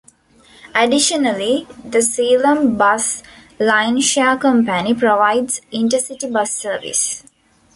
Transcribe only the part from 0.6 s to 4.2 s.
Additionally, the Selam Bus Line